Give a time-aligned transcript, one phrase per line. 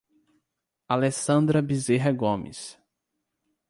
[0.89, 2.75] Alessandra Bezerra Gomes